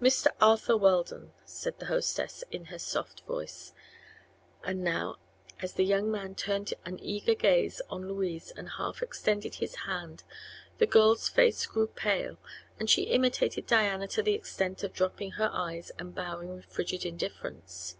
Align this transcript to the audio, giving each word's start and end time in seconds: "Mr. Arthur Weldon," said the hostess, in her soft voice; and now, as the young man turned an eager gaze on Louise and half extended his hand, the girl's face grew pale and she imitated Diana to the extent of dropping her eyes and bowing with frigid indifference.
"Mr. 0.00 0.28
Arthur 0.40 0.76
Weldon," 0.76 1.32
said 1.44 1.80
the 1.80 1.86
hostess, 1.86 2.44
in 2.52 2.66
her 2.66 2.78
soft 2.78 3.22
voice; 3.22 3.72
and 4.62 4.84
now, 4.84 5.16
as 5.60 5.72
the 5.72 5.84
young 5.84 6.08
man 6.12 6.36
turned 6.36 6.72
an 6.84 6.96
eager 7.02 7.34
gaze 7.34 7.82
on 7.90 8.06
Louise 8.06 8.52
and 8.56 8.68
half 8.78 9.02
extended 9.02 9.56
his 9.56 9.74
hand, 9.74 10.22
the 10.78 10.86
girl's 10.86 11.28
face 11.28 11.66
grew 11.66 11.88
pale 11.88 12.38
and 12.78 12.88
she 12.88 13.10
imitated 13.10 13.66
Diana 13.66 14.06
to 14.06 14.22
the 14.22 14.34
extent 14.36 14.84
of 14.84 14.92
dropping 14.92 15.32
her 15.32 15.50
eyes 15.52 15.90
and 15.98 16.14
bowing 16.14 16.54
with 16.54 16.66
frigid 16.66 17.04
indifference. 17.04 17.96